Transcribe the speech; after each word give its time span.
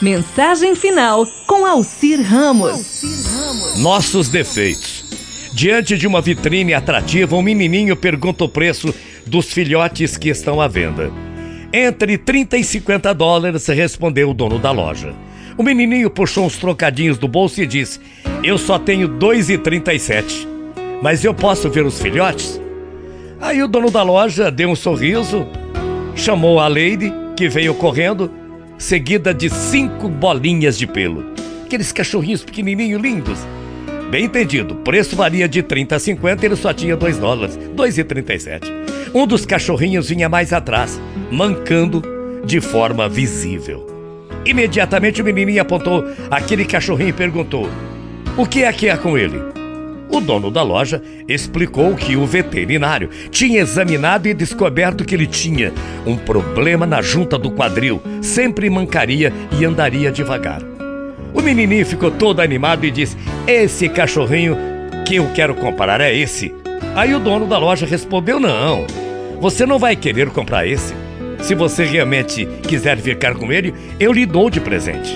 Mensagem 0.00 0.74
final 0.74 1.26
com 1.46 1.64
Alcir 1.64 2.20
Ramos. 2.20 3.02
Nossos 3.78 4.28
defeitos. 4.28 5.06
Diante 5.54 5.96
de 5.96 6.06
uma 6.06 6.20
vitrine 6.20 6.74
atrativa, 6.74 7.34
um 7.34 7.40
menininho 7.40 7.96
pergunta 7.96 8.44
o 8.44 8.48
preço 8.48 8.94
dos 9.26 9.50
filhotes 9.50 10.18
que 10.18 10.28
estão 10.28 10.60
à 10.60 10.68
venda. 10.68 11.10
Entre 11.72 12.18
30 12.18 12.58
e 12.58 12.64
50 12.64 13.14
dólares, 13.14 13.66
respondeu 13.68 14.30
o 14.30 14.34
dono 14.34 14.58
da 14.58 14.70
loja. 14.70 15.14
O 15.56 15.62
menininho 15.62 16.10
puxou 16.10 16.44
uns 16.44 16.58
trocadinhos 16.58 17.16
do 17.16 17.26
bolso 17.26 17.62
e 17.62 17.66
disse: 17.66 17.98
Eu 18.44 18.58
só 18.58 18.78
tenho 18.78 19.08
2,37. 19.08 20.46
Mas 21.02 21.24
eu 21.24 21.32
posso 21.32 21.70
ver 21.70 21.86
os 21.86 21.98
filhotes? 21.98 22.60
Aí 23.40 23.62
o 23.62 23.68
dono 23.68 23.90
da 23.90 24.02
loja 24.02 24.50
deu 24.50 24.68
um 24.68 24.76
sorriso, 24.76 25.46
chamou 26.14 26.60
a 26.60 26.68
Lady, 26.68 27.12
que 27.34 27.48
veio 27.48 27.74
correndo, 27.74 28.30
seguida 28.78 29.32
de 29.32 29.50
cinco 29.50 30.08
bolinhas 30.08 30.78
de 30.78 30.86
pelo. 30.86 31.24
Aqueles 31.64 31.92
cachorrinhos 31.92 32.44
pequenininhos 32.44 33.00
lindos. 33.00 33.38
Bem 34.10 34.24
entendido, 34.26 34.74
o 34.74 34.76
preço 34.78 35.16
varia 35.16 35.48
de 35.48 35.62
30 35.62 35.96
a 35.96 35.98
50 35.98 36.44
e 36.44 36.48
ele 36.48 36.56
só 36.56 36.72
tinha 36.72 36.96
2 36.96 37.18
dólares, 37.18 37.58
2,37. 37.74 38.62
Um 39.12 39.26
dos 39.26 39.44
cachorrinhos 39.44 40.08
vinha 40.08 40.28
mais 40.28 40.52
atrás, 40.52 41.00
mancando 41.30 42.02
de 42.44 42.60
forma 42.60 43.08
visível. 43.08 43.86
Imediatamente 44.44 45.20
o 45.20 45.24
menininho 45.24 45.60
apontou 45.60 46.04
aquele 46.30 46.64
cachorrinho 46.64 47.08
e 47.08 47.12
perguntou: 47.12 47.68
O 48.36 48.46
que 48.46 48.62
é 48.62 48.72
que 48.72 48.88
é 48.88 48.96
com 48.96 49.18
ele? 49.18 49.40
O 50.16 50.20
dono 50.20 50.50
da 50.50 50.62
loja 50.62 51.02
explicou 51.28 51.94
que 51.94 52.16
o 52.16 52.24
veterinário 52.24 53.10
tinha 53.30 53.60
examinado 53.60 54.26
e 54.26 54.32
descoberto 54.32 55.04
que 55.04 55.14
ele 55.14 55.26
tinha 55.26 55.74
um 56.06 56.16
problema 56.16 56.86
na 56.86 57.02
junta 57.02 57.36
do 57.36 57.50
quadril, 57.50 58.00
sempre 58.22 58.70
mancaria 58.70 59.30
e 59.60 59.62
andaria 59.62 60.10
devagar. 60.10 60.62
O 61.34 61.42
menininho 61.42 61.84
ficou 61.84 62.10
todo 62.10 62.40
animado 62.40 62.86
e 62.86 62.90
disse: 62.90 63.14
Esse 63.46 63.90
cachorrinho 63.90 64.56
que 65.04 65.16
eu 65.16 65.30
quero 65.34 65.54
comprar 65.54 66.00
é 66.00 66.16
esse. 66.16 66.54
Aí 66.94 67.14
o 67.14 67.20
dono 67.20 67.46
da 67.46 67.58
loja 67.58 67.84
respondeu: 67.84 68.40
Não, 68.40 68.86
você 69.38 69.66
não 69.66 69.78
vai 69.78 69.94
querer 69.94 70.30
comprar 70.30 70.66
esse. 70.66 70.94
Se 71.42 71.54
você 71.54 71.84
realmente 71.84 72.46
quiser 72.66 72.96
ficar 72.96 73.34
com 73.34 73.52
ele, 73.52 73.74
eu 74.00 74.14
lhe 74.14 74.24
dou 74.24 74.48
de 74.48 74.62
presente. 74.62 75.14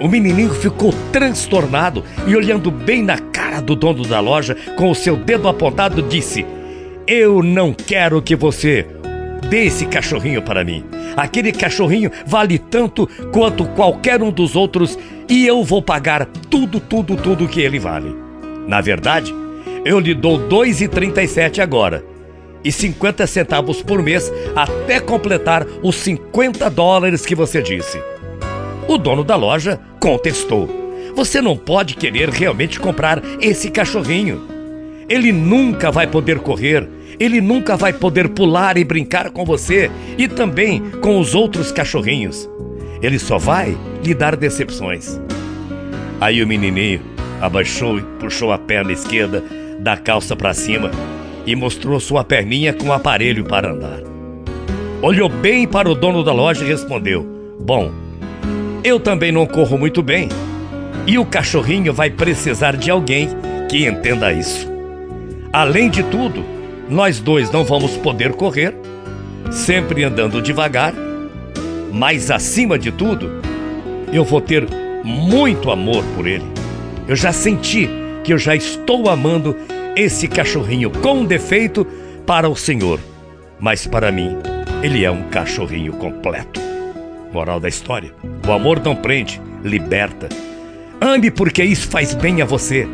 O 0.00 0.06
menininho 0.06 0.54
ficou 0.54 0.94
transtornado 1.10 2.04
e, 2.26 2.36
olhando 2.36 2.70
bem 2.70 3.02
na 3.02 3.18
cara 3.56 3.60
do 3.60 3.74
dono 3.74 4.02
da 4.04 4.20
loja, 4.20 4.56
com 4.76 4.90
o 4.90 4.94
seu 4.94 5.16
dedo 5.16 5.48
apontado, 5.48 6.02
disse: 6.02 6.44
Eu 7.06 7.42
não 7.42 7.72
quero 7.72 8.20
que 8.20 8.36
você 8.36 8.86
dê 9.48 9.64
esse 9.64 9.86
cachorrinho 9.86 10.42
para 10.42 10.64
mim. 10.64 10.84
Aquele 11.16 11.52
cachorrinho 11.52 12.10
vale 12.26 12.58
tanto 12.58 13.08
quanto 13.32 13.64
qualquer 13.68 14.22
um 14.22 14.30
dos 14.30 14.56
outros 14.56 14.98
e 15.28 15.46
eu 15.46 15.62
vou 15.64 15.80
pagar 15.80 16.26
tudo, 16.50 16.80
tudo, 16.80 17.16
tudo 17.16 17.48
que 17.48 17.60
ele 17.60 17.78
vale. 17.78 18.14
Na 18.66 18.80
verdade, 18.80 19.34
eu 19.84 19.98
lhe 19.98 20.14
dou 20.14 20.38
2,37 20.48 21.60
agora 21.60 22.04
e 22.64 22.72
50 22.72 23.26
centavos 23.26 23.82
por 23.82 24.02
mês 24.02 24.32
até 24.54 24.98
completar 24.98 25.64
os 25.82 25.96
50 25.96 26.68
dólares 26.70 27.24
que 27.24 27.34
você 27.34 27.62
disse. 27.62 28.00
O 28.88 28.98
dono 28.98 29.24
da 29.24 29.36
loja 29.36 29.80
contestou: 30.00 30.85
Você 31.16 31.40
não 31.40 31.56
pode 31.56 31.96
querer 31.96 32.28
realmente 32.28 32.78
comprar 32.78 33.22
esse 33.40 33.70
cachorrinho. 33.70 34.46
Ele 35.08 35.32
nunca 35.32 35.90
vai 35.90 36.06
poder 36.06 36.40
correr, 36.40 36.86
ele 37.18 37.40
nunca 37.40 37.74
vai 37.74 37.90
poder 37.90 38.28
pular 38.28 38.76
e 38.76 38.84
brincar 38.84 39.30
com 39.30 39.42
você 39.42 39.90
e 40.18 40.28
também 40.28 40.82
com 41.00 41.18
os 41.18 41.34
outros 41.34 41.72
cachorrinhos. 41.72 42.46
Ele 43.00 43.18
só 43.18 43.38
vai 43.38 43.74
lhe 44.04 44.12
dar 44.12 44.36
decepções. 44.36 45.18
Aí 46.20 46.42
o 46.42 46.46
menininho 46.46 47.00
abaixou 47.40 47.98
e 47.98 48.02
puxou 48.20 48.52
a 48.52 48.58
perna 48.58 48.92
esquerda 48.92 49.42
da 49.78 49.96
calça 49.96 50.36
para 50.36 50.52
cima 50.52 50.90
e 51.46 51.56
mostrou 51.56 51.98
sua 51.98 52.24
perninha 52.24 52.74
com 52.74 52.88
o 52.88 52.92
aparelho 52.92 53.42
para 53.42 53.72
andar. 53.72 54.00
Olhou 55.00 55.30
bem 55.30 55.66
para 55.66 55.90
o 55.90 55.94
dono 55.94 56.22
da 56.22 56.34
loja 56.34 56.62
e 56.62 56.68
respondeu: 56.68 57.26
Bom, 57.58 57.90
eu 58.84 59.00
também 59.00 59.32
não 59.32 59.46
corro 59.46 59.78
muito 59.78 60.02
bem. 60.02 60.28
E 61.06 61.18
o 61.18 61.24
cachorrinho 61.24 61.92
vai 61.92 62.10
precisar 62.10 62.76
de 62.76 62.90
alguém 62.90 63.28
que 63.68 63.86
entenda 63.86 64.32
isso. 64.32 64.68
Além 65.52 65.88
de 65.88 66.02
tudo, 66.02 66.44
nós 66.88 67.20
dois 67.20 67.50
não 67.50 67.64
vamos 67.64 67.96
poder 67.96 68.32
correr, 68.32 68.74
sempre 69.50 70.02
andando 70.04 70.42
devagar, 70.42 70.92
mas 71.92 72.30
acima 72.30 72.78
de 72.78 72.90
tudo, 72.90 73.40
eu 74.12 74.24
vou 74.24 74.40
ter 74.40 74.66
muito 75.04 75.70
amor 75.70 76.04
por 76.14 76.26
ele. 76.26 76.44
Eu 77.06 77.14
já 77.14 77.32
senti 77.32 77.88
que 78.24 78.32
eu 78.32 78.38
já 78.38 78.56
estou 78.56 79.08
amando 79.08 79.56
esse 79.94 80.26
cachorrinho 80.26 80.90
com 80.90 81.24
defeito 81.24 81.86
para 82.26 82.48
o 82.48 82.56
Senhor, 82.56 82.98
mas 83.60 83.86
para 83.86 84.10
mim, 84.10 84.36
ele 84.82 85.04
é 85.04 85.10
um 85.10 85.22
cachorrinho 85.28 85.92
completo. 85.92 86.60
Moral 87.32 87.60
da 87.60 87.68
história: 87.68 88.12
o 88.46 88.52
amor 88.52 88.80
não 88.84 88.96
prende, 88.96 89.40
liberta. 89.62 90.28
Ame 91.00 91.30
porque 91.30 91.62
isso 91.62 91.88
faz 91.88 92.14
bem 92.14 92.42
a 92.42 92.44
você, 92.44 92.86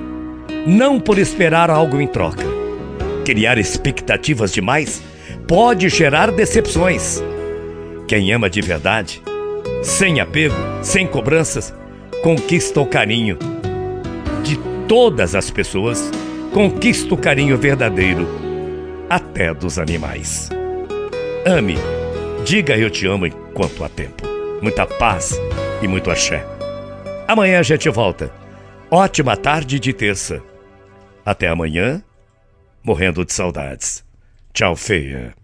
não 0.66 0.98
por 0.98 1.18
esperar 1.18 1.70
algo 1.70 2.00
em 2.00 2.06
troca. 2.06 2.44
Criar 3.24 3.58
expectativas 3.58 4.52
demais 4.52 5.02
pode 5.46 5.88
gerar 5.88 6.30
decepções. 6.30 7.22
Quem 8.08 8.32
ama 8.32 8.50
de 8.50 8.60
verdade, 8.60 9.22
sem 9.82 10.20
apego, 10.20 10.54
sem 10.82 11.06
cobranças, 11.06 11.72
conquista 12.22 12.80
o 12.80 12.86
carinho 12.86 13.38
de 14.42 14.58
todas 14.88 15.34
as 15.34 15.50
pessoas, 15.50 16.10
conquista 16.52 17.14
o 17.14 17.16
carinho 17.16 17.56
verdadeiro, 17.56 18.28
até 19.08 19.54
dos 19.54 19.78
animais. 19.78 20.48
Ame, 21.46 21.76
diga 22.44 22.76
eu 22.76 22.90
te 22.90 23.06
amo 23.06 23.26
enquanto 23.26 23.84
há 23.84 23.88
tempo 23.88 24.32
muita 24.62 24.86
paz 24.86 25.38
e 25.82 25.88
muito 25.88 26.10
axé. 26.10 26.46
Amanhã 27.26 27.60
a 27.60 27.62
gente 27.62 27.88
volta. 27.88 28.32
Ótima 28.90 29.36
tarde 29.36 29.78
de 29.78 29.92
terça. 29.92 30.42
Até 31.24 31.48
amanhã, 31.48 32.02
morrendo 32.82 33.24
de 33.24 33.32
saudades. 33.32 34.04
Tchau, 34.52 34.76
feia. 34.76 35.41